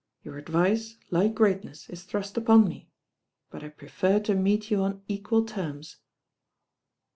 Your 0.23 0.39
advice, 0.39 0.97
like 1.11 1.35
greatness, 1.35 1.87
is 1.87 2.01
thrust 2.05 2.35
upon 2.35 2.67
me; 2.67 2.89
but 3.51 3.63
I 3.63 3.69
prefer 3.69 4.19
to 4.21 4.33
meet 4.33 4.71
you 4.71 4.79
on 4.81 5.03
equal 5.07 5.45
terms." 5.45 5.97